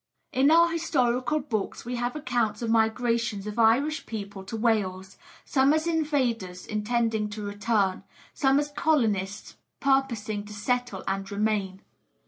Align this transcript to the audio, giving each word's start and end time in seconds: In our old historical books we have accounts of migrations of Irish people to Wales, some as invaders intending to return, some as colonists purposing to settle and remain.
In 0.33 0.49
our 0.49 0.63
old 0.63 0.71
historical 0.71 1.39
books 1.39 1.85
we 1.85 1.97
have 1.97 2.15
accounts 2.15 2.63
of 2.63 2.71
migrations 2.71 3.45
of 3.45 3.59
Irish 3.59 4.07
people 4.07 4.43
to 4.45 4.57
Wales, 4.57 5.15
some 5.45 5.73
as 5.73 5.85
invaders 5.85 6.65
intending 6.65 7.29
to 7.29 7.43
return, 7.45 8.03
some 8.33 8.57
as 8.57 8.71
colonists 8.71 9.57
purposing 9.79 10.43
to 10.45 10.53
settle 10.53 11.03
and 11.07 11.31
remain. 11.31 11.83